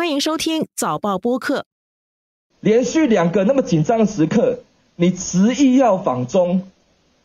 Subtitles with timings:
[0.00, 1.66] 欢迎收听早报播客。
[2.60, 4.60] 连续两个那么紧张的时刻，
[4.96, 6.66] 你执意要访中，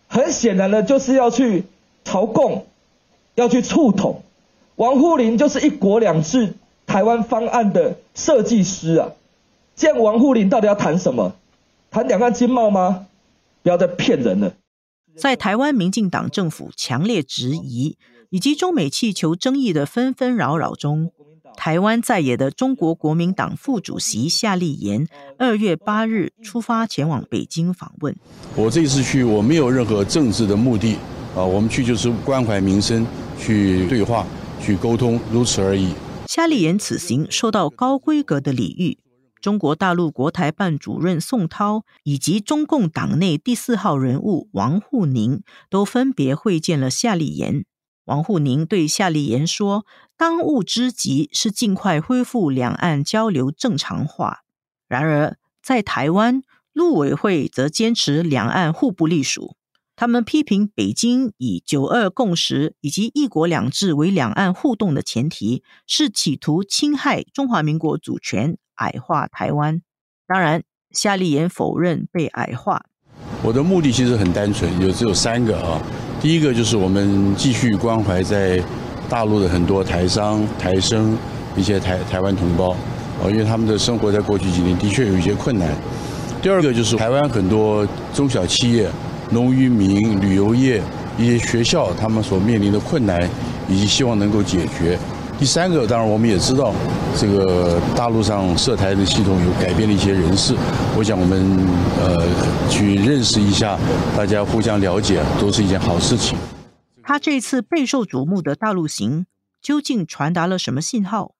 [0.09, 1.63] 很显然的就是要去
[2.03, 2.67] 朝贡，
[3.35, 4.21] 要去触统。
[4.75, 6.53] 王沪宁就是一国两制
[6.85, 9.13] 台湾方案的设计师啊！
[9.73, 11.33] 见王沪宁到底要谈什么？
[11.89, 13.07] 谈两岸经贸吗？
[13.63, 14.53] 不要再骗人了。
[15.15, 17.95] 在台湾民进党政府强烈质疑
[18.31, 21.13] 以及中美气球争议的纷纷扰扰中，
[21.55, 28.16] 台湾在野的中国国民党副主席夏立言二月八日出发前往北京访问。
[28.55, 30.98] 我这次去，我没有任何政治的目的
[31.36, 33.05] 啊，我们去就是关怀民生，
[33.40, 34.26] 去对话，
[34.62, 35.94] 去沟通，如此而已。
[36.28, 38.98] 夏立言此行受到高规格的礼遇。
[39.42, 47.64] 中国大陆国台办主任宋涛以及中共党内第四号人物王沪宁都分别会见了夏立言。
[48.05, 49.86] 王沪宁对夏立言说
[50.18, 54.40] ：“当务之急是尽快恢复两岸交流正常化。”
[54.88, 56.41] 然而，在台湾，
[56.72, 59.56] 陆委会则坚持两岸互不隶属。
[59.95, 68.58] 他们批评北京以“九二共识”以及“一国两制”为两岸互动的前提，是企图侵害中华民国主权。
[68.76, 69.81] 矮化台湾，
[70.28, 72.88] 当然，夏立言否认被矮化。
[73.46, 75.80] 我的目的其实很单纯，有只有三个啊。
[76.20, 78.60] 第一个就是我们继续关怀在
[79.08, 81.16] 大陆的很多台商、台生
[81.56, 82.72] 一些台台湾同胞
[83.22, 85.70] 啊，因为他们的生活在过去几年的确有一些困难。
[86.42, 88.90] 第二个就是台湾很多中小企业、
[89.30, 90.82] 农渔民、旅游业
[91.16, 93.30] 一些学校，他们所面临的困难，
[93.70, 94.98] 以及希望能够解决。
[95.38, 96.73] 第三个，当然我们也知道，
[97.17, 100.55] 这个大陆上涉台的系统有改变了一些人事。
[100.97, 101.58] 我想我们
[102.00, 103.77] 呃去认识一下，
[104.16, 106.38] 大家互相了解，都是一件好事情。
[107.03, 109.25] 他这次备受瞩目的大陆行，
[109.61, 111.36] 究竟传达了什么信号？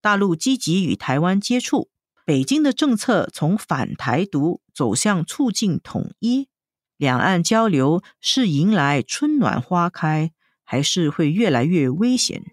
[0.00, 1.88] 大陆积极与台湾接触，
[2.24, 6.48] 北京的政策从反台独走向促进统一，
[6.96, 10.30] 两岸交流是迎来春暖花开，
[10.64, 12.44] 还是会越来越危险？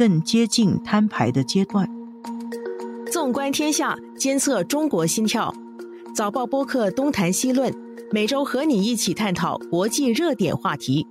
[0.00, 1.86] 更接近摊牌的阶段。
[3.12, 5.54] 纵观天下，监测中国心跳。
[6.14, 7.70] 早报播客东谈西论，
[8.10, 11.06] 每周和你一起探讨国际热点话题。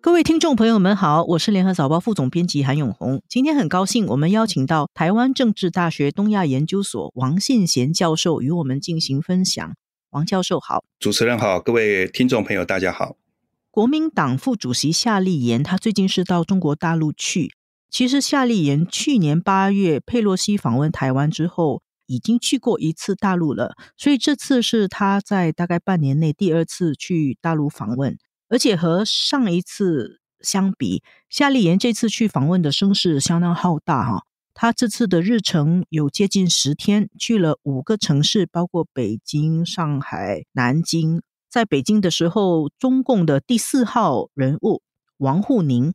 [0.00, 3.22] 各位听众朋友们好，我是联合早报副总编辑韩永红。
[3.28, 9.72] 今天很高兴，我们邀请到台湾政治大学东亚研究所王信贤教授与我们进行分享。
[10.10, 13.19] 王教授好，主持人好，各位听众朋友大家好。
[13.80, 17.54] 国民党副主席夏立言，他最近是到中国大陆去。
[17.88, 28.18] 其实夏立言去年八月佩洛西访问台湾之后，已经去过一次大陆了，所以这次是他在大概半年内第二次去大陆访问。
[28.50, 34.24] 而且和上一次相比，夏立言这次去访问的声势相当浩大哈。
[34.52, 41.22] 他这次的日程有接近十天，去了五个城市，包括北京、上海、南京。
[41.50, 44.82] 在北京的时候，中共的第四号人物
[45.18, 45.92] 王沪宁，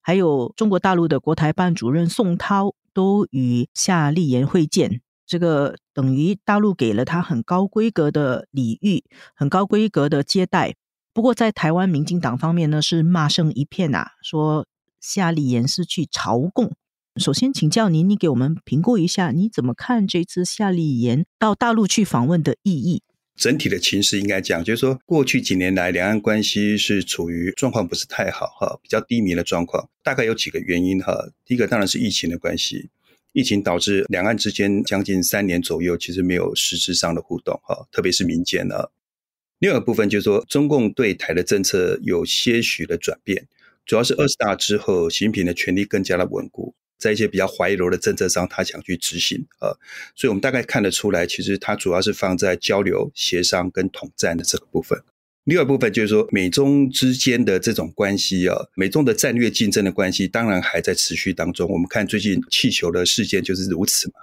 [0.00, 5.02] 还有中国大陆的国台办主任宋涛，都与夏立言会见。
[5.26, 9.04] 这个等于大陆给了他很高规格的礼遇，
[9.34, 10.74] 很高规格的接待。
[11.12, 14.66] 不过，在台湾民进党方面呢，是骂声一片呐，说
[15.00, 16.72] 夏立言是去朝贡。
[17.16, 23.02] 首先请教您，你给我们评估一下，你怎么看这次夏立言到大陆去访问的意义？
[23.36, 29.88] 整体的情势应该讲，就是说，过去几年来，两岸关系是处于状况不是太好哈，比较低迷的状况。
[30.02, 31.12] 大概有几个原因哈。
[31.44, 32.90] 第一个当然是疫情的关系，
[33.32, 38.90] 疫情导致两岸之间将近三年左右其实没有实质上的互动哈，特别是民间呢。
[39.58, 43.46] 另外一部分就是说，中共对台的政策有些许的转变，
[43.84, 46.74] 主要是二十大之后，习近平的权力更加的稳固。
[46.98, 49.74] 在一些比较怀柔的政策上，他想去执行啊，
[50.14, 55.02] 所以我们大概看得出来，其实他主要是放在交流、协商跟统战的这个部分。
[55.44, 61.68] 另外一部分就是说，美中之间的这种关系啊，美中的战略竞争的关系，当然还在持续当中。
[61.68, 64.14] 我们看最近气球的事件就是如此嘛。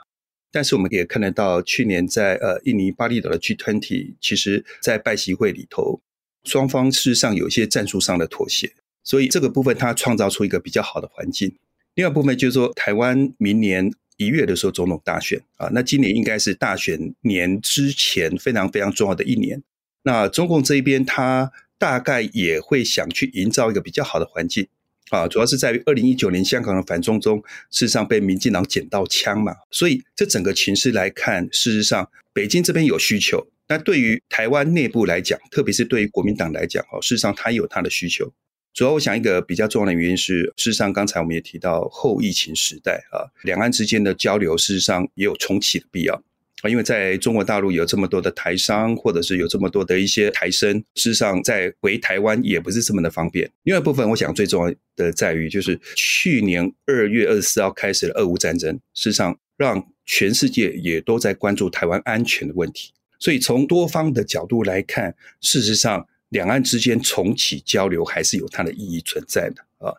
[0.52, 6.02] 但是我们也看得到，去年在呃印尼巴厘岛的 G20，其实在拜习会里头，
[6.44, 8.74] 双方事实上有一些战术上的妥协，
[9.04, 11.56] 所以这个部分它创造出一个比较好的环境。
[11.96, 19.62] 另外一部分就是说，台湾明年一月的时候总统大选啊，那今年应该是大选年之前非常非常重要的一年。
[20.04, 24.68] 那中共这一边，他大概也会想去营造一个比较好的环境
[25.10, 27.38] 啊，主要是在于二零一九年香港的反中中，
[27.70, 38.32] 事实上被民进党捡到枪嘛，所以这整个情势来看，事实上北京这边有需求，那对于台湾内部来讲，特别是对于国民党来讲哦，事实上他有他的需求。
[38.74, 46.16] 主要我想一个比较重要的原因是，事实上刚才我们也提到后疫情时代啊，两岸之间的交流事实上也有重启的必要
[46.62, 53.52] 啊，因为在中国大陆有这么多的台商，或者是有这么多的一些台生，事实上在回台湾也不是这么的方便。
[53.64, 62.94] 另外一部分，我想最重要的在于，就是去年二月二十四号开始的俄乌战争，事实上让全世界也都在关注台湾安全的问题。
[63.20, 66.08] 所以从多方的角度来看，事实上。
[66.32, 69.96] 两岸之间重启交流还是有它的意义存在的啊。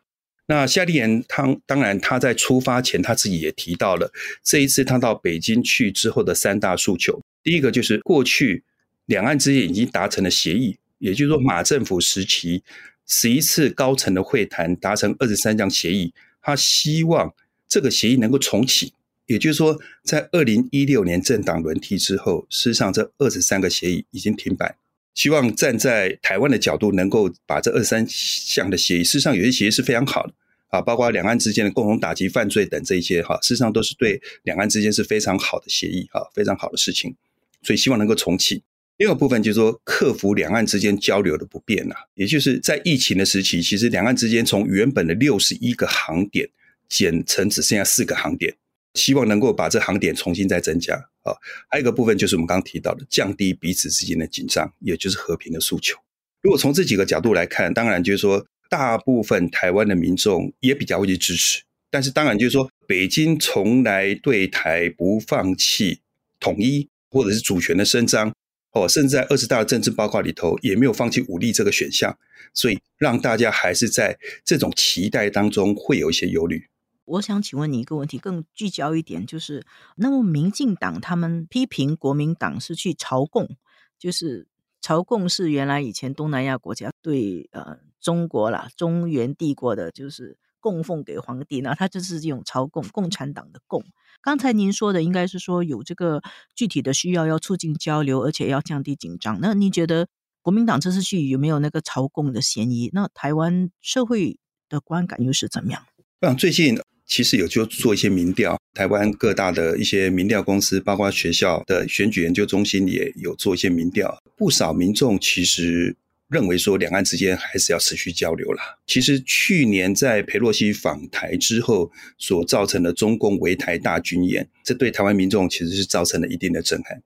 [0.47, 4.13] 那夏立言他当然他在出发前他自己也提到了，
[4.43, 8.65] 这一次他到北京去之后的三大诉求，第一个就是过去
[9.07, 12.63] 两岸之间已经达成了协议，也就是说马政府时期
[13.07, 16.13] 十一次高层的会谈达成二十三项协议，
[16.43, 17.33] 他希望
[17.69, 18.93] 这个协议能够重启，
[19.27, 24.77] 也就是说在二零一六年政党轮替之后，事实上这二十三个协议已经停摆。
[25.15, 30.33] 希望站在台湾的角度，能够把这二三项的协议，事实上有些协议是非常好的
[30.69, 37.15] 啊，包括两岸之间的共同打击犯罪等这一些哈，事实上都是对两岸之间是非常好的协议哈，非常好的事情，
[37.63, 38.63] 所以希望能够重启。
[38.99, 46.49] 另一个部分就是说，克服两岸之间交流的不便呐，也就是在疫情的时期，其实两岸之间从原本的六十一个航点
[46.89, 48.55] 减成只剩下四个航点。
[48.95, 51.33] 希望能够把这航点重新再增加啊，
[51.69, 55.99] 还有一个部分就是我们刚刚提到的降低彼此之间的紧张，也就是和平的诉求。
[56.43, 66.01] 如果从这几个角度来看，当然就是说大部分台湾的民众也比较会去支持，但是当然就是说北京从来对台不放弃
[66.41, 68.35] 统一或者是主权的伸张
[68.73, 72.19] 哦，甚至在二十大的政治报告里头也没有放弃武力这个选项，
[72.55, 76.67] 所以让大家还是在这种期待当中会有一些忧虑。
[77.13, 79.67] 我想请问你一个问题，更聚焦一点，就是
[79.97, 83.57] 那么民进党他们批评国民党是去朝贡，
[83.99, 84.47] 就是
[84.81, 93.85] 朝贡是原来以前东南亚国家对呃中国啦中原帝国的，就是供奉给皇帝，那他就是这种朝贡，共产党的贡。
[94.23, 96.23] 刚才您说的应该是说有这个
[96.55, 99.39] 具体的需要，要促进交流，而且要降低紧张。
[99.43, 100.09] 那您觉得
[100.41, 102.89] 国民党这次去有没有那个朝贡的嫌疑？
[102.95, 104.39] 那台湾社会
[104.71, 105.85] 的观感又是怎么样？
[106.21, 106.81] 嗯最近。
[107.13, 114.19] 其实有就做一些民调，台湾各大的一些民调公司，包括学校的选举研究中心也有做一些民调。
[114.35, 115.95] 不少民众其实
[116.31, 118.63] 认为说，两岸之间还是要持续交流啦。
[118.87, 127.03] 其实去年在佩洛西访台之后所造成的中共围台大军演，这对台湾民众其实是造成了一定的震撼。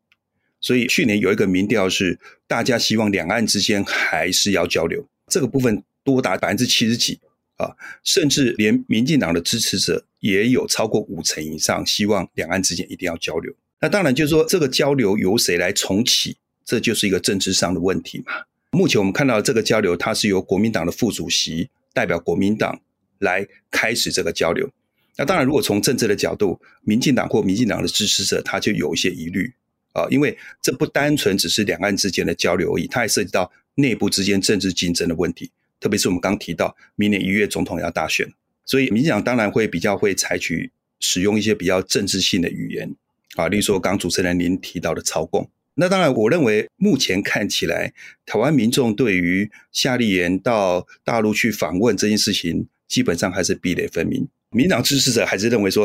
[0.60, 2.16] 所以去年有一个民调是，
[2.46, 7.18] 大家希望两岸之间还是要交流，这个部分多达百分之七十几。
[7.56, 7.74] 啊，
[8.04, 13.52] 甚至连民进党的支持者也有超过五成以上希望两岸之间一定要交流。
[13.80, 18.32] 那当然就是说，这个交流由谁来重启，这就是一个政治上的问题嘛。
[18.70, 22.80] 目前我们看到这个交流，它是由国民党的副主席代表国民党
[23.18, 24.68] 来开始这个交流。
[25.16, 29.50] 那当然，如果从政治的角度，民进党或民进党的支持者他就有一些疑虑
[29.92, 35.50] 啊，因为这不单纯只是两岸之间的交流而已，它还涉及到内部之间政治竞争的问题。
[35.80, 38.26] 特别是我们刚提到，明年一月总统要大选，
[38.64, 40.70] 所以民进党当然会比较会采取
[41.00, 42.94] 使用一些比较政治性的语言
[43.36, 45.50] 啊，例如说刚主持人您提到的朝共。
[45.78, 47.92] 那当然，我认为目前看起来，
[48.24, 54.26] 台湾民众对于夏立言到大陆去访问这件事情，基本上还是壁垒分明。
[54.48, 55.84] 民党支持者还是认为说，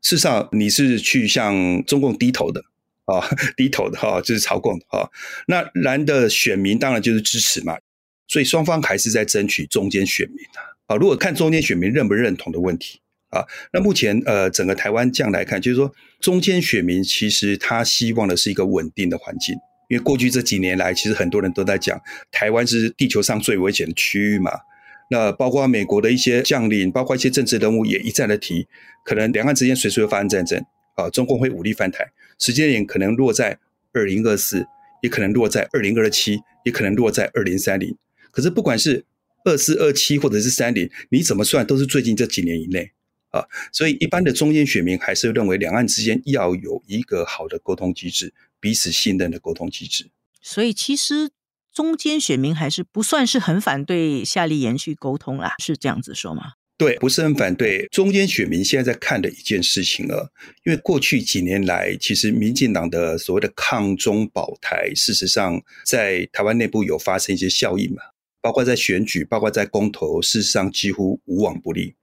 [0.00, 2.64] 事实上你是去向中共低头的
[3.04, 3.20] 啊，
[3.54, 5.10] 低头的哈，就是朝共哈。
[5.46, 7.76] 那蓝的选民当然就是支持嘛。
[8.28, 13.42] 所以双方还是在争取中间选民啊，啊，如果看中间选民认不认同的问题啊，
[13.72, 19.54] 那目前呃整个台湾这样来看，就是说中间选民其实他希望的是一个稳定的环境，
[19.88, 24.52] 因为过去这几年来，其实很多人都在讲台湾是地球上最危险的区域嘛，
[25.10, 28.66] 那包括美国的一些将领，包括一些政治人物也一再的提，
[29.04, 30.62] 可能两岸之间随时会发生战争
[30.96, 32.04] 啊，中共会武力翻台，
[32.38, 33.58] 时间点可能落在
[33.92, 34.66] 二零二四，
[35.02, 37.96] 也可能落在二零二七，也可能落在二零三零。
[38.38, 39.04] 可是不管是
[39.44, 42.92] 二四二七或者是三零，你怎么算都是最近这几年以内
[43.30, 43.42] 啊，
[43.72, 50.08] 所以一般的中间选民还是认为两岸之间要有一个好的沟通机制，彼此信任的沟通机制。
[50.40, 51.30] 所以其实
[51.74, 56.52] 中间选民还是不算是很反对夏立言去沟通啦，是这样子说吗？
[56.76, 57.88] 对，不是很反对。
[57.90, 60.32] 中间选民现在在看的一件事情了，
[60.64, 68.00] 因为过去几年来，其实民进党的所谓的抗中保台，事实上在台湾内部有发生一些效应嘛。
[68.40, 71.94] 包括在选举，包括在公投，事实上几乎无往不利。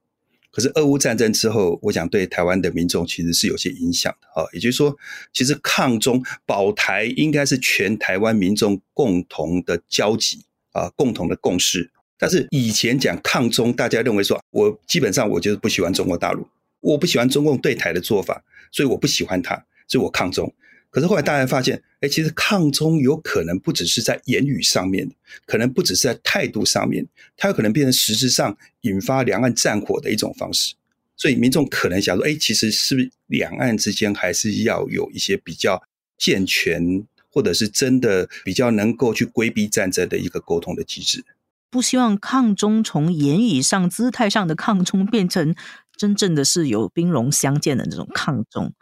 [0.50, 4.48] 可是俄乌战争之后，我想对台湾的民众其实是有些影响的啊。
[4.54, 4.96] 也就是说，
[5.32, 11.90] 其实抗中保台应该是全台湾民众共同的交集啊，共同的共识。
[12.18, 16.48] 但是以前讲抗中，大家认为说我基本上我就是不喜欢中国大陆，
[16.80, 19.54] 我不喜欢中共对台的做法，所以我不喜欢他，
[19.86, 20.50] 所以我抗中。
[20.90, 25.10] 可是后来大家发现，哎，其实抗中有可能不只是在言语上面，
[25.44, 30.74] 可能不只是在态度上面，它有可能变成实质上引发两岸战火的一种方式。
[31.16, 35.82] 所以民众可能想说，哎，其实是不是两岸之间还是要有一些比较
[36.16, 41.24] 健全，或者是真的比较能够去规避战争的一个沟通的机制？
[41.68, 45.54] 不希望抗中从言语上、姿态上的抗中变成
[45.96, 48.72] 真正的是有兵戎相见的那种抗中。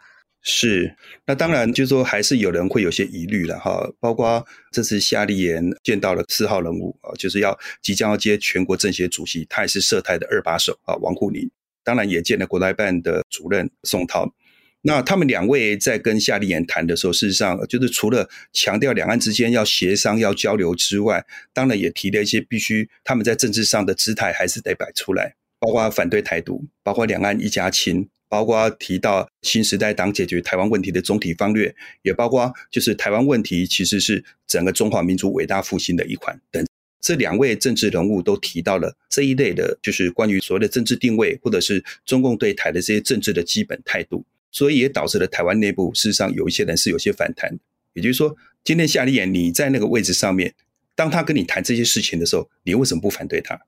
[0.47, 11.49] 是，那当然就是说还是有人会有些疑虑了哈，包括这次夏立言见到了四号人物啊，就是要即将要接全国政协主席，他也是涉台的二把手啊，王沪宁，
[11.83, 14.35] 当然也见了国台办的主任宋涛。
[14.83, 28.07] 那他们两位在跟夏立言谈的时候，事实上就是除了强调两岸之间要协商、要交流之外，当然也提了一些必须他们在政治上的姿态还是得摆出来，包括反对台独，包括两岸一家亲。
[28.27, 36.65] 包括提到新时代党解决台湾问题的总体方略，也包括就是台湾问题其实是整个中华民族伟大复兴的一环等。
[36.99, 47.59] 这两位政治人物都提到了这一类的，就是关于所谓的政治定位，或者是中共对台的这些政治的基本态度，所以也导致了台湾内部事实上有一些人是有些反弹。
[47.93, 50.55] 也就是说，今天夏立言你在那个位置上面，
[50.95, 53.61] 当他跟你谈这些事情的时候，你为什么不反对他？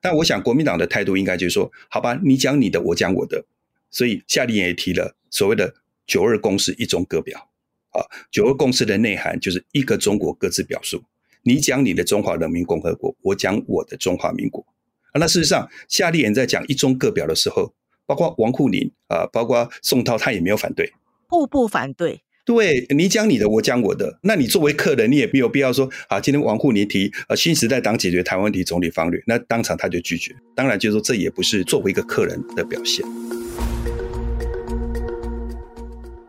[0.00, 3.44] 但我想国民党的态度应该就是说，好吧，你讲你的，我讲我的。
[3.90, 5.74] 所以夏立言也提了所谓的
[6.06, 7.50] “九二共识”一中各表，
[7.90, 11.02] 啊，“九二共识”的内涵就是一个中国各自表述。
[11.42, 14.64] 你讲你的中华人民共和国，我讲我的中华民国。
[15.12, 17.74] 啊，那事实上，夏立言在讲一中各表的时候，
[18.06, 20.92] 包括王沪宁啊，包括宋涛，他也没有反对，
[21.28, 22.20] 互不反对。
[22.44, 24.18] 对你讲你的，我讲我的。
[24.22, 30.34] 那你作为客人，你也没有必要说啊，今天王沪宁提呃新时代党解决台湾问题总理方略，那当场他就拒绝。
[30.54, 33.04] 当然，就是说这也不是作为一个客人的表现。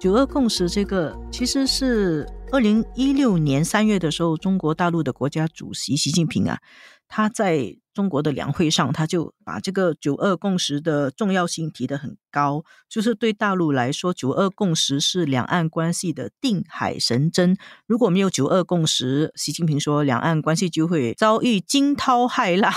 [0.02, 6.58] 九二共识这个其实是二零一六年三月的时候，中国大陆的国家主席习近平啊，
[7.14, 17.58] 他在中国的两会上，他就把这个九二共识的重要性提得很高，就是对大陆来说，九二共识是两岸关系的定海神针。
[17.86, 22.72] 如果没有九二共识，习近平说，两岸关系就会遭遇惊涛骇浪，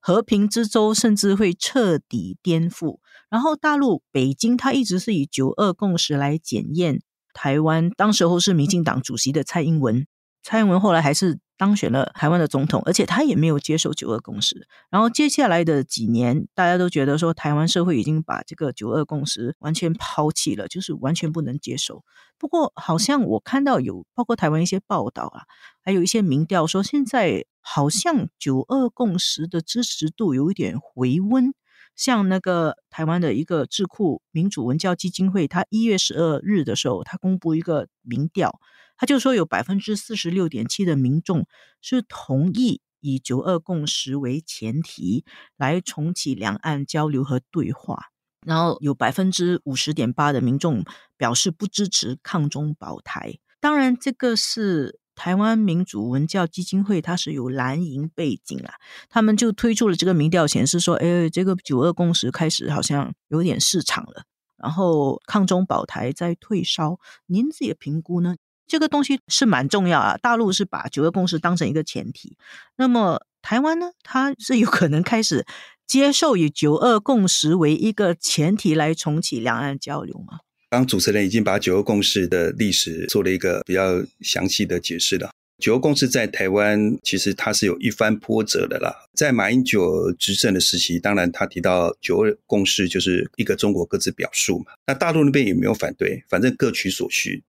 [0.00, 3.00] 和平之舟甚至会彻底颠覆。
[3.28, 7.02] 然后大陆北京，他一直是以九二共识来检验
[7.34, 7.90] 台湾。
[7.90, 10.06] 当时候是民进党主席的蔡英文，
[10.42, 14.66] 蔡英文后来还是当选了台湾的总统，而且他也没有接受九二共识。
[14.90, 22.02] 然后接下来的几年，大家都觉得说台湾社会已经把这个九二共识完全抛弃了，就是完全不能接受。
[22.38, 25.42] 不过好像我看到有包括台湾一些报道啊，
[25.82, 31.52] 还有一些民调说，现在好像九二共识的支持度有一点回温。
[31.96, 38.58] 像那个台湾的一个智库民主文教基金会，他一月十二日的时候，他公布一个民调，
[39.00, 41.46] 他就说有百分之四十六点七的民众
[41.80, 45.24] 是同意以九二共识为前提
[45.56, 48.10] 来重启两岸交流和对话，
[48.46, 50.84] 然后有百分之五十点八的民众
[51.16, 53.38] 表示不支持抗中保台。
[53.58, 55.00] 当然，这个是。
[55.16, 58.76] 台湾民主文教基金会，它是有蓝营背景啊，
[59.10, 64.22] 他们就推出了这个民调，显示说，哎，这个九二共识开始好像有点市场了，
[64.56, 68.36] 然后抗中保台在退烧，您自己的评估呢？
[68.70, 72.36] 这个东西是蛮重要啊，大陆是把九二共识当成一个前提，
[72.76, 75.44] 那么台湾呢，它是有可能开始
[75.88, 80.38] 接受以九二共识为一个前提来重启两岸交流吗？
[80.70, 85.30] 刚主持人已经把九二共识的历史做了一个比较详细的解释了。
[85.58, 88.94] 九二共识在台湾其实它是有一番波折的啦。
[89.14, 94.66] 在马英九执政的时期，当然他提到九二共识就是一个中国各自表述嘛。
[94.86, 97.42] 那大陆那边也没有反对，反正各取所需。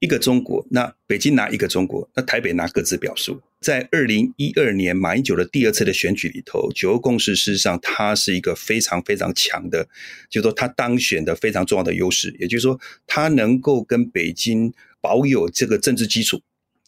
[0.00, 3.40] 一个中国，那北京拿一个中国，那台北拿各自表述。
[3.60, 9.86] 在二零一二年马英九的第二次的选举里头，九二共识事实上它是一个非常非常强的，
[10.30, 16.40] 就是说他当选的非常重要的优势，也就是说他能够跟北京保有这个政治基础，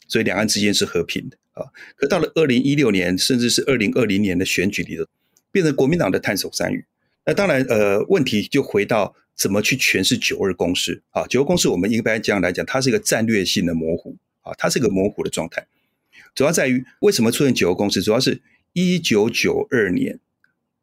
[0.09, 1.69] 所以两岸之间是和平的啊。
[1.97, 5.05] 可到了二零一六年，甚至是二零二零年的选举里头，
[5.51, 6.83] 变成国民党的探手山芋。
[7.25, 9.15] 那当然，呃，问题就回到。
[9.35, 11.27] 怎么去诠释九二共识啊？
[11.27, 15.67] 九二共识，我们一般这样来讲，它是一个战略性的模糊啊，它是一个模糊的状态。
[16.35, 18.03] 主要在于为什么出现九二共识？
[18.03, 18.43] 主要是
[18.75, 20.21] 一九九二年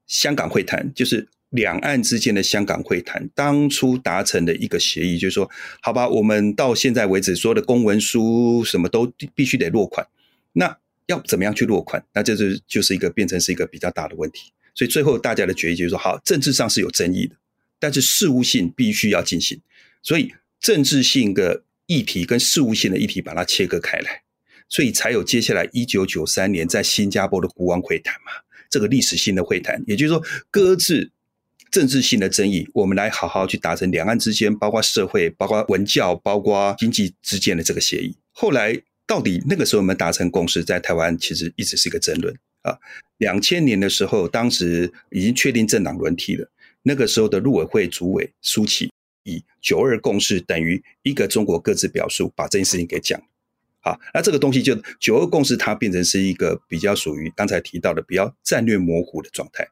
[0.07, 5.49] 香港会谈，就是两岸之间的香港会谈，当初达成的一个协议，就是说，
[5.81, 10.05] 好吧，我们到现在为止，所有的公文书什么都必须得落款。
[10.53, 12.03] 那要怎么样去落款？
[12.13, 14.51] 那这是就是一个变成是一个比较大的问题。
[14.75, 17.35] 所以最后大家的决议就是说，好，政治上是有争议的，
[17.79, 19.59] 但是事务性必须要进行。
[20.01, 24.21] 所以政治性的议题跟事务性的议题把它切割开来，
[24.69, 28.31] 所以才有接下来一九九三年在新加坡的国王会谈嘛，
[28.69, 31.11] 这个历史性的会谈，也就是说搁置
[31.71, 38.15] 政治性的争议，我们来好好去达成两岸之间，包括社会、包括文教、包括经济之间的这个协议。
[38.31, 42.77] 后来到底那个时候有没有达成共识，在台湾其实一直是一个争论啊。
[43.17, 46.49] 两千年的时候，当时已经确定政党轮替了，
[46.83, 48.89] 那个时候的陆委会主委苏启
[49.23, 53.21] 以九二共识等于一个中国各自表述，把这件事情给讲。
[53.81, 59.67] 好，那这个东西就九二共识，它变成是一个比较属于刚才提到的比较战略模糊的状态。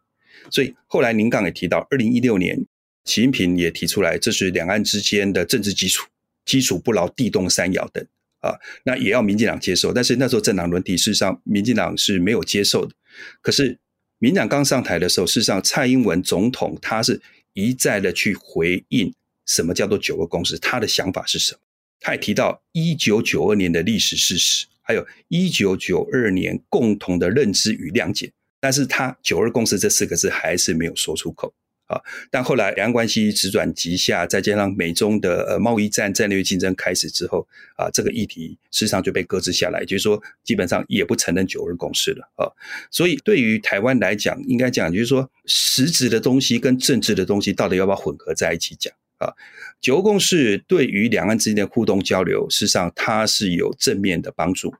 [0.49, 2.57] 所以后来您刚也提到，二零一六年，
[3.05, 6.07] 习近平也提出来，这是两岸之间的政治基础，
[6.45, 8.05] 基础不牢，地动山摇等
[8.39, 9.91] 啊，那也要民进党接受。
[9.93, 12.93] 但是那时候政党轮替，事实上民进党是没有接受的。
[13.41, 13.77] 可是
[14.19, 17.21] 民进党刚上台的时候，事实上蔡英文总统他是
[17.53, 19.13] 一再的去回应。
[19.45, 20.57] 什么叫做九二共识？
[20.59, 21.59] 他的想法是什么？
[21.99, 28.31] 他也提到一九九二年的历史事实，还有一九九二年共同的认知与谅解。
[28.59, 31.53] 但是他九二共识这四个字还是没有说出口
[31.87, 31.99] 啊。
[32.29, 42.45] 但后来两岸关系直转急下，再加上美中的呃贸易战、战略竞争开始之后啊，这个议题事实上就被搁置下来，就是说基本上也不承认九二共识了啊。
[42.91, 48.93] 所以对于台湾来讲，应该讲就是说实质的东西跟政治的东西到底要不要混合在一起讲？
[49.17, 49.33] 啊，
[49.81, 54.71] 九二共识对于两岸之间的互动交流，事实上它是有正面的帮助，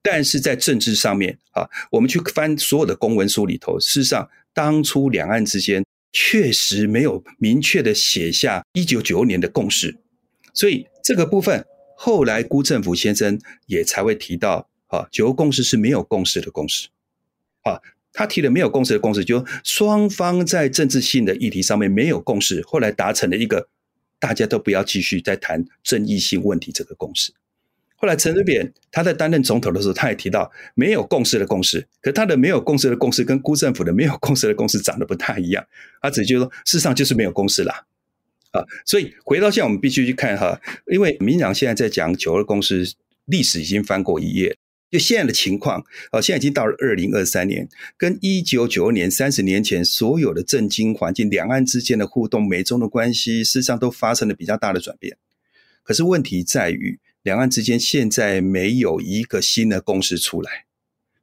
[0.00, 5.84] 但是在政治上面啊，我们去翻所有的公文书里头，事实上当初两岸之间
[6.18, 9.98] 确实没有明确的写下一九九二年的共识，
[10.54, 16.88] 所以这个部分后来辜政府先生也才会提到，啊，九二共识是没有共识的共识，
[17.64, 17.82] 啊。
[18.14, 23.68] 他提的没有共识的共识，就双方在政治性的议题上面没有共识，后来达成了一个
[24.18, 27.34] 大家都不要继续再谈争议性问题这个共识。
[27.96, 35.66] 后来陈水扁他在担任总统的时候，他也提到没有共识的共识，可他的没有共识的共识跟辜政府的没有共识的共识长得不太一样，
[36.02, 37.86] 他只就说事实上就是没有共识啦。
[38.52, 40.60] 啊，所以回到现在我们必须去看哈，
[40.92, 42.94] 因为民党现在在讲九二共识，
[43.24, 44.56] 历史已经翻过一页。
[44.88, 47.68] 就现在的情况，啊，现在已经到了二零二三年，
[47.98, 55.16] 跟一九九二年三十年前所有的政经环境、两岸之间的互动、美中的关系，事实上都发生了比较大的转变。
[55.82, 60.66] 可是问题在于，两岸之间现在没有一个新的共识出来，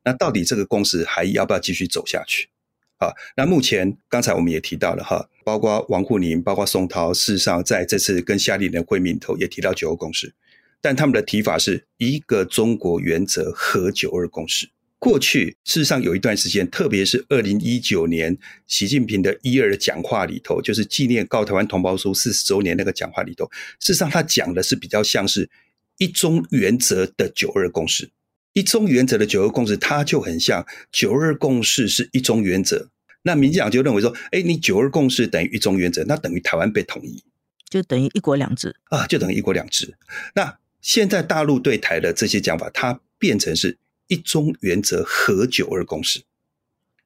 [0.04, 2.50] 那到底这个共识还要不要继续走下去？
[2.98, 10.34] 啊，那目前刚才我们也提到了哈，包括王沪宁、包括宋涛，事实上在这次跟夏立人会面头也提到九二共识。
[10.82, 14.70] 但他们的提法是一个中国原则和九二共识。
[15.00, 18.38] 过去事实上有一段时间，特别是二零一九年
[18.68, 25.50] 习近平的一二的讲话里头，就是纪念告台湾同胞书四十周年那个讲话里头，事实上他讲的是比较像是
[25.97, 28.12] 一中原则的九二共识。
[28.53, 32.89] 一中原则的九二共识，它就很像九二共识是一中原则。
[33.23, 37.23] 那民进党就认为说，哎，你九二共识等于一中原则，那等于台湾被统一，
[37.69, 39.95] 就等于一国两制啊，就等于一国两制。
[40.36, 43.77] 那现在大陆对台的这些讲法，它变成是
[44.08, 46.21] 一中原则和九二共识，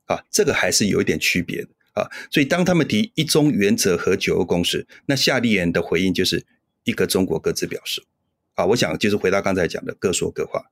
[0.08, 2.10] 啊，这个还是有一点区别的啊。
[2.30, 6.46] 所以当他们提一中原则和九二共识，那夏立言的回应就是
[6.84, 8.04] 一个中国各自表示，
[8.58, 10.66] 啊，我想就是回到刚才讲的各说各话，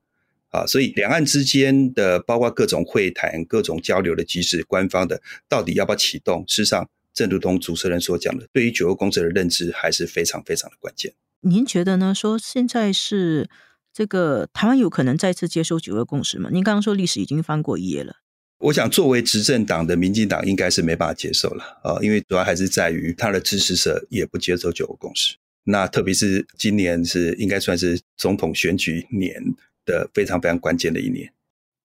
[0.50, 6.44] 啊，所以两岸之间的包括各种会谈、各种交流的机制，官方的到底要不要启动？
[6.48, 11.14] 事实上，正如同主持人所讲的，对于九二共识的认知还是非常非常的关键。
[11.42, 12.12] 您觉得呢？
[12.16, 13.48] 说现在是
[13.94, 16.50] 这个台湾有可能再次接收九二共识吗？
[16.52, 18.16] 您刚刚说历史已经翻过一页了。
[18.58, 25.36] 我想，作为执政党的民进党应该是没办法接受了啊，因为主要还是在于他的支持者也不接受九二共识。
[25.66, 29.54] 那特别是今年是应该算是总统选举年
[29.86, 31.32] 的非常非常关键的一年。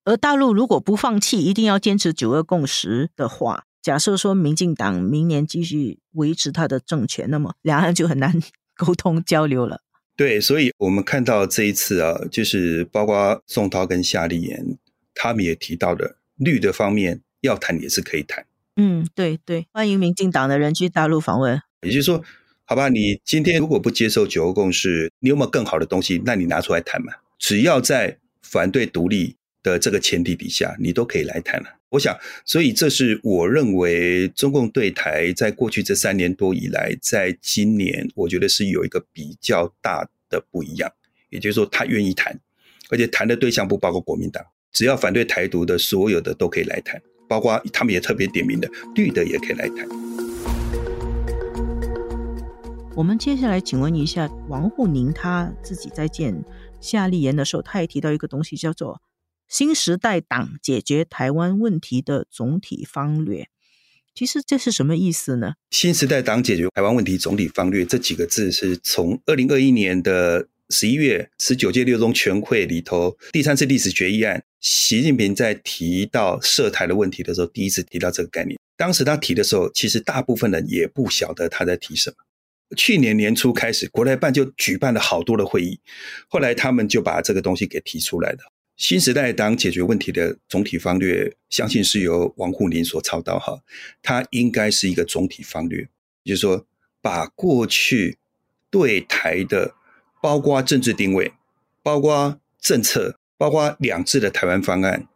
[0.05, 8.41] 而大陆如果不放弃，一定要坚持九二共识的话，假设说民进党明年继续维持他的政权，那么两岸就很难。
[8.81, 9.83] 沟通交流了，
[10.17, 14.79] 对，所以我们看到这一次啊，就是包括宋涛跟夏立言，
[15.13, 18.47] 他们也提到的绿的方面要谈也是可以谈。
[18.77, 21.61] 嗯，对对，欢迎民进党的人去大陆访问。
[21.83, 22.25] 也就是说，
[22.71, 26.23] 好吧，你今天如果不接受九二共识，你有没有更好的东西？
[26.25, 27.13] 那你拿出来谈嘛。
[27.37, 31.67] 只要在反对独立的这个前提底下，你都可以来谈了。
[31.89, 40.89] 我想，所以这是我认为中共对台在过去这三年多以来，在今年我觉得是有一个比较大的不一样，
[41.31, 42.39] 也就是说，他愿意谈，
[42.89, 49.89] 而且谈的对象不包括国民党，只要反对台独的所有的都可以来谈，包括他们也特别点名的绿的也可以来谈。
[53.01, 56.45] 我们接下来请问一下王沪宁，他自己在见
[56.83, 59.01] 夏立言的时候，他也提到一个东西，叫做
[59.49, 63.49] 新时代党解决台湾问题的总体方略。
[64.15, 65.55] 其实这是什么意思呢？
[65.71, 78.59] 新时代党解决台湾问题总体方略这几个字是从二零二一年的十一月十九届六中全会里头第三次历史决议案，习近平在提到涉台的问题的时候，第一次提到这个概念。
[78.77, 82.17] 当时他提的时候，其实大部分人也不晓得他在提什么。
[82.77, 85.81] 去年年初开始，国台办就举办了好多的会议，
[86.29, 88.39] 后来他们就把这个东西给提出来了。
[88.77, 93.61] 新时代党解决问题的总体方略，相信是由王沪宁所操刀哈。
[94.01, 95.87] 它应该是一个总体方略，
[96.25, 96.67] 就是说，
[97.03, 98.17] 把过去
[98.71, 99.75] 对台的，
[100.23, 101.33] 包括政治定位、
[101.83, 105.07] 包括政策、包括两制的台湾方案，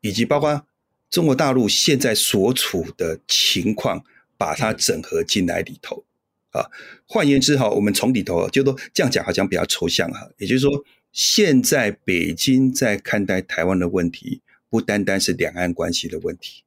[0.00, 0.66] 以及包括
[1.10, 4.02] 中国大陆现在所处的情况，
[4.38, 6.04] 把它整合进来里头
[6.50, 6.66] 啊。
[7.06, 10.28] 换言之哈，我们从里头就说这样讲，好像比较抽象哈。
[10.38, 10.84] 也就是说。
[11.12, 16.62] 现在北京在看待台湾的问题，不单单是两岸关系的问题，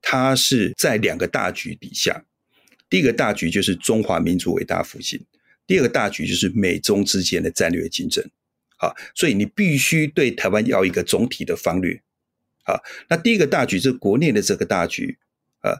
[0.00, 2.24] 它是在两个大局底下。
[2.88, 5.20] 第一个大局就是中华民族伟大复兴，
[5.66, 8.24] 第二个大局就是美中之间的战略竞争。
[8.76, 12.00] 好，所以你必须对台湾要一个总体的方略。
[12.62, 15.18] 好，那第一个大局是国内的这个大局
[15.62, 15.72] 啊。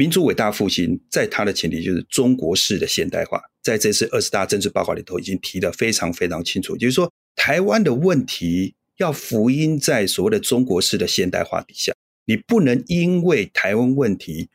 [0.00, 11.92] 民族伟大复兴，在它的前提就是中国式的现代化，在这次二十大政治报告里头已经提得非常非常清楚，就是说台湾的问题要福音在所谓的中国式的现代化底下，
[12.24, 14.48] 你不能因为台湾问题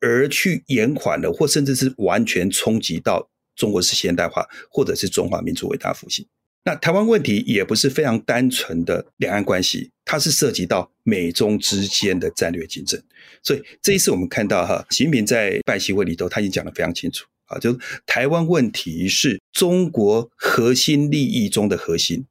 [0.00, 6.26] 而去延缓了，或甚至是完全冲击到中国式现代化，或者是中华民族伟大复兴。
[6.62, 13.02] 那台湾问题也不是非常单纯的两岸关系，它是涉及到美中之间的战略竞争。
[13.42, 22.26] 所以这一次我们看到哈，习近平在拜习会里头，他已经讲得非常清楚啊，就是台湾问题是中国核心利益中的核心，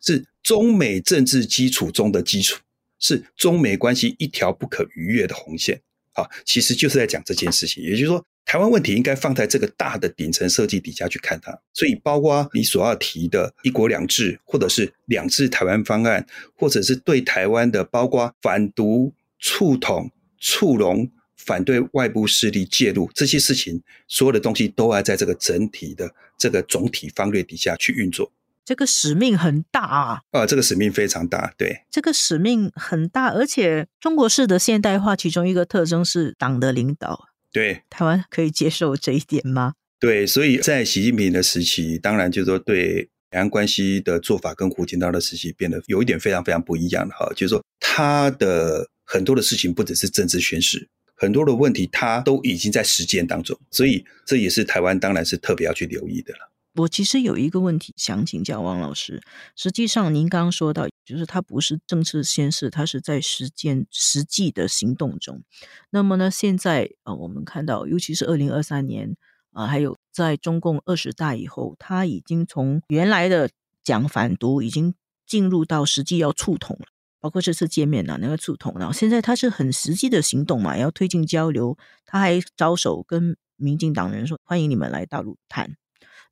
[0.00, 2.60] 是中美政治基础中的基础，
[2.98, 5.80] 是中美关系一条不可逾越的红线。
[6.12, 8.24] 啊，其实就是在讲这件事情，也就是说。
[8.46, 28.32] 台湾问题应该放在这个大的顶层设计底下去看它，所以包括你所要提的一国两制，或者是两制台湾方案，或者是对台湾的包括反独、促统、促融、反对外部势力介入这些事情，所有的东西都要在这个整体的这个总体方略底下去运作。
[28.64, 30.20] 这个使命很大啊！
[30.30, 37.28] 啊，这个使命非常大，对，这个使命很大，而且中国式的现代化其中一个特征是党的领导。
[37.50, 39.72] 对，台湾可以接受这一点吗？
[39.98, 56.52] 对，所以在习近平的时期，当然就是说对两岸关系的做法跟胡锦涛的时期变得有一点非常非常不一样的哈，就是说他的很多的事情不只是政治宣示，很多的问题他都已经在实践当中，所以这也是台湾当然是特别要去留意的了。
[56.76, 59.20] 我其实有一个问题想请教王老师。
[59.56, 65.42] 实际上，您刚刚说到，就是他不是政治宣誓，他是在实践实际的行动中。
[65.90, 69.16] 那么呢，现在呃，我们看到，尤其是二零二三年
[69.50, 73.50] 啊，还有在中共二十大以后，他已经从原来的
[73.82, 74.94] 讲反独，已经
[75.26, 76.86] 进入到实际要触统了。
[77.20, 81.76] 包括这次见面呢，那个触统，然后现在他是很实际的行动嘛，要推进交流。
[82.06, 85.76] 他还招手跟民进党人说：“欢迎你们来大陆谈。”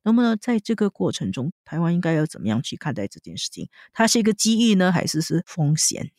[0.03, 3.69] 那么呢，在这个过程中，台湾应该要怎么样去看待这件事情？
[3.93, 6.09] 它是一个机遇呢，还是是风险？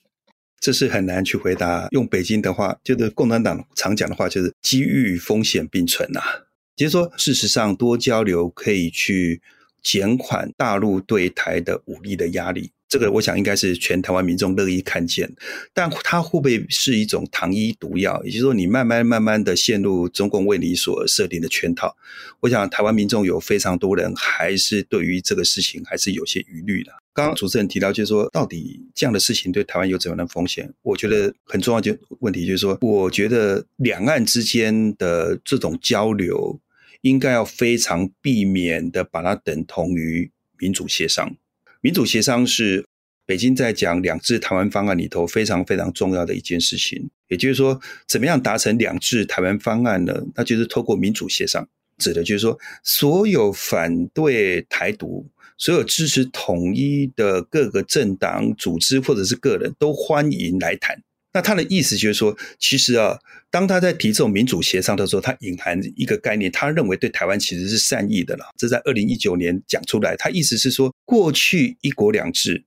[0.61, 1.89] 这是很难去回答。
[1.91, 6.21] 用北京的话，就是共产党常讲的话，就是机遇与风险并存呐。
[6.77, 9.41] 就是说，事实上，多交流可以去
[9.83, 12.73] 减缓大陆对台的武力的压力。
[12.91, 15.33] 这个我想应该是全台湾民众乐意看见，
[15.73, 18.21] 但它会不会是一种糖衣毒药？
[18.25, 21.97] 也就是说，你慢慢慢慢的陷入中共为你所设定的圈套。
[22.41, 26.91] 我想台湾民众有非常多人还是对于这个事情还是有些疑虑的。
[27.15, 30.69] 刚刚主持人提到，就是说到底这样的事情对台湾有怎样的风险？
[30.83, 36.59] 我觉得很重要就问题就是说，我觉得两岸之间的这种交流
[37.03, 41.37] 应该要非常避免的把它等同于民主协商。
[41.83, 42.85] 民主协商是
[43.27, 47.09] 北京在讲两制台湾方案里头非常非常重要的一件事情。
[47.29, 50.23] 也就是说，怎么样达成两制台湾方案呢？
[50.35, 51.67] 那就是透过民主协商，
[51.97, 55.25] 指的就是说，所有反对台独、
[55.57, 61.01] 所有支持统一的各个政党、组织或者是个人都欢迎来谈。
[61.33, 63.17] 那他的意思就是说，其实啊，
[63.51, 68.45] 当他在提这种民主协商的时候，他隐含一个概念，他认为对台湾其实是善意的了。
[68.59, 72.65] 这在二零一九年讲出来，他意思是说，过去一国两制，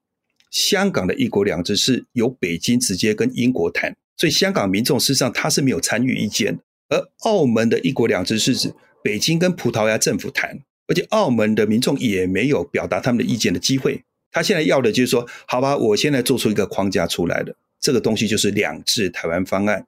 [0.50, 6.58] 香港的一国两制是由北京直接跟英国谈，所以香港民众事实上他是没有参与意见。
[6.90, 8.74] 而澳门的一国两制是指
[9.04, 14.04] 北京跟葡萄牙政府谈，而且澳门的民众也没有表达他们的意见的机会。
[14.32, 19.86] 他现在要的就是说，好吧，我现在做出一个框架出来了，这个东西就是两制台湾方案。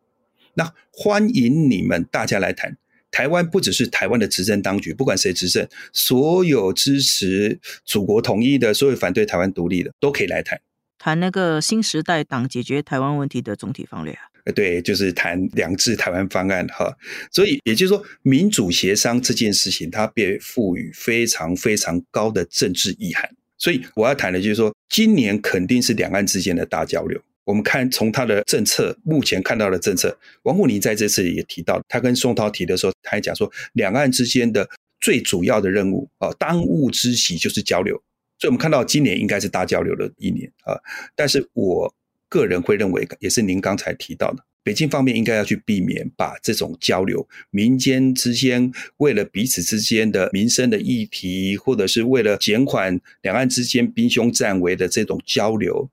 [0.56, 2.78] 那欢迎你们大家来谈。
[3.10, 10.60] 台湾不只是台湾的执政当局，不管谁执政，所有支持祖国统一的，所有反对台湾独立的，都可以来谈，
[11.00, 14.24] 谈那个新时代党解决台湾问题的总体方略啊。
[14.44, 16.94] 呃，对，就是谈两制台湾方案哈。
[17.32, 23.34] 所以也就是说，民主协商这件事情，它被赋予非常非常高的政治意涵。
[23.58, 27.22] 所以我要谈的就是说，今年肯定是两岸之间的大交流。
[27.46, 34.68] 我们看从他的政策，目前看到的政策，王沪宁在这次也提到，他跟宋涛提的时候，他还讲说，两岸之间的
[35.00, 37.96] 最主要的任务啊，当务之急就是交流。
[38.40, 40.76] 所以，我们看到今年应该是大交流的一年啊。
[41.16, 41.94] 但是我
[42.28, 55.90] 个人会认为，也是您刚才提到的，北京方面应该要去避免把这种交流，民间之间为了彼此之间的民生的议题，或者是为了减缓两岸之间兵凶战危的这种交流。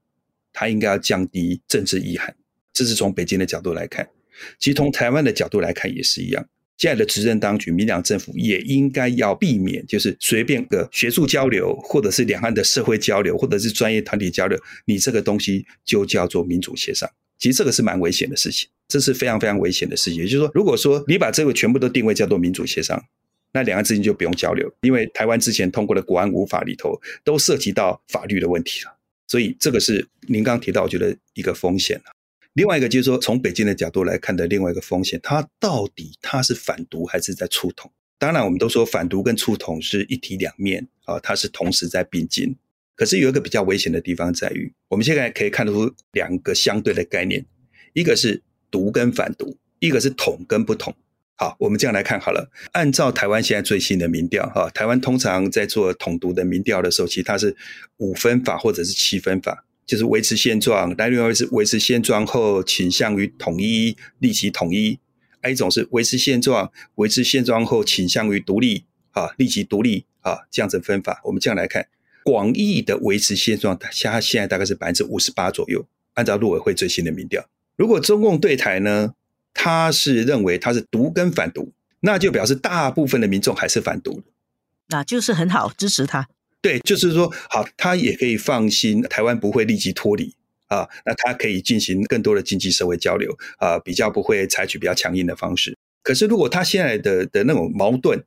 [0.52, 2.34] 他应该要降低政治意涵，
[2.72, 4.08] 这是从北京的角度来看。
[4.58, 6.46] 其实从台湾的角度来看也是一样。
[6.78, 17.08] 现在的执政当局、民党政府也应该要避免，就是随便的学术交流，或者是两岸的社会交流，或者是专业团体交流，你这个东西就叫做民主协商。
[17.38, 20.20] 其实这个是蛮危险的事情，这是非常非常危险的事情。
[20.20, 23.00] 也就是说，如果说你把这个全部都定位叫做民主协商，
[23.52, 28.96] 那两岸之间就不用交流，因为台湾之前通过的国安五法里头都涉及到法律的问题了。
[29.32, 31.98] 所以这个是您刚提到，我觉得一个风险
[32.52, 37.90] 另外一个就是说，从北京的角度来看的另外一个风险，它到底它是反独还是在促统？
[38.18, 42.54] 当然，我们都说反独跟促统是一体两面啊，它是同时在并进。
[42.94, 47.42] 可是有一个比较危险的地方在于，我们现在可以看得出两个相对的概念，
[47.94, 50.94] 一个是独跟反独，一个是统跟不统。
[51.42, 52.48] 好，我们这样来看好了。
[52.70, 57.56] 按照台湾现在最新的民调，哈，台湾通常在做统独的民调的时候，其实它是
[57.96, 65.00] 五分法或者是七分法，就是维持现状；另外是维持现状后倾向于统一，立即统一；
[65.40, 71.20] 还一种是维持现状，维持现状后倾向于独立，啊，立即独立，啊，这样子分法。
[71.24, 71.88] 我们这样来看，
[72.22, 75.84] 广义的维持现状，它现在大概是百分之五十八左右。
[76.14, 79.14] 按照陆委会最新的民调，如果中共对台呢？
[79.54, 84.24] 他是认为他是独跟反独，那就表示大部分的民众还是反独的，
[84.88, 86.28] 那就是很好支持他。
[86.60, 90.34] 对，就是说好，他也可以放心，台湾不会立即脱离
[90.68, 95.76] 啊，那他可以进行更多的经济社会交流啊，比较不会采取比较强硬的方式。
[96.02, 98.22] 可是如果他现在的的那种矛盾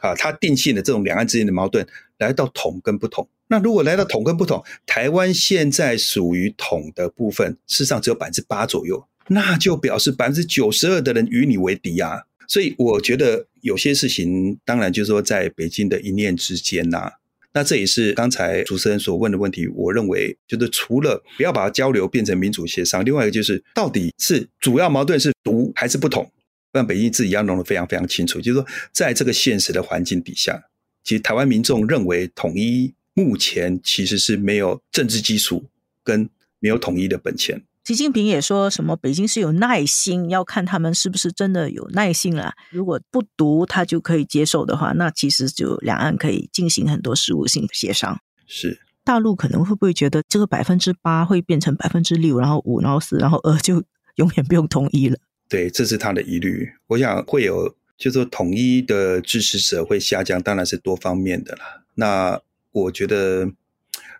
[0.00, 1.86] 啊，他定性的这种两岸之间的矛盾
[2.18, 9.04] 来到统跟不统，那如果来到统跟不统，台湾现在属于统的部分，事实上只有百分之八左右。
[9.32, 12.24] 那就表示百分之九十二的人与你为敌啊！
[12.48, 17.12] 所以我觉得有些事情，当然就是说在北京的一念之间呐。
[17.52, 19.68] 那这也是刚才主持人所问的问题。
[19.68, 26.28] 我认为，就是除了不要把交流变成民主协商，另外一个就是到底是主要矛盾是独还是不同，
[26.72, 28.40] 让北京自己要弄得非常非常清楚。
[28.40, 30.60] 就是说，在这个现实的环境底下，
[31.04, 35.64] 其实台湾民众认为统一目前其实是没有政治基础
[36.02, 37.62] 跟没有统一的本钱。
[37.90, 38.94] 习近平也说什么？
[38.94, 42.52] 北京是有耐心，要看他们是不是真的有耐心了。
[42.70, 48.20] 如果不读他就可以接受的话，那其实就两岸可以进行很多事务性协商。
[48.46, 53.82] 是大陆可能会不会觉得这个百分之八会变成百分之六，然后五，然后四，然后二，就
[54.14, 55.18] 永远不用统一了？
[55.48, 56.70] 对，这是他的疑虑。
[56.86, 61.82] 我想会有，就说统一的支持者会下降，当然是多方面的了。
[61.96, 63.50] 那我觉得。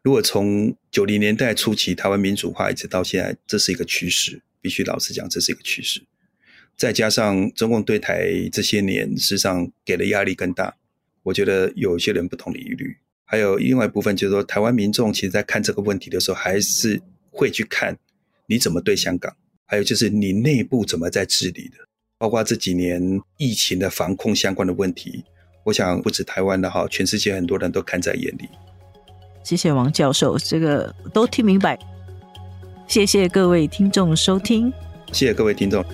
[0.02, 6.02] 如果从九零年代初期台湾民主化一直到现在，这是一个趋势，必须老实讲，这是一个趋势。
[6.74, 10.74] 再加上中共对台这些年，事实上给的压力更大，
[11.24, 12.96] 我觉得有些人不同的疑虑。
[13.26, 16.98] 还有另外一部分就是说，台湾民众其实在看这个问题的时候，还是
[17.30, 17.98] 会去看
[18.46, 19.36] 你怎么对香港，
[19.66, 21.76] 还有就是你内部怎么在治理的，
[22.16, 25.22] 包括这几年疫情的防控相关的问题，
[25.64, 28.48] 我想不止台湾的哈，全世界很多人都看在眼里。
[29.50, 31.76] 谢谢王教授，这个都听明白。
[32.86, 34.72] 谢谢各位听众收听，
[35.10, 35.84] 谢谢各位听众。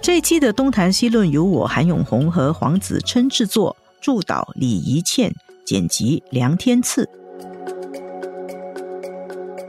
[0.00, 5.34] 这一期的东谈西论由我韩永红和黄子琛制作，助导李怡倩，
[5.66, 7.08] 剪辑梁天赐。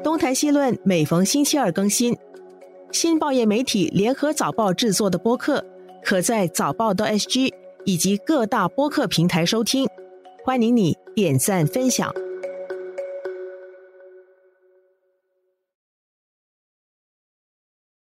[0.03, 2.15] 东谈西论每逢星期二更新，
[2.91, 5.65] 新报业媒体联合早报制作的播客，
[6.03, 7.51] 可在早报的 SG
[7.85, 9.89] 以及各大播客平台收听。
[10.43, 12.28] 欢迎你点赞分享。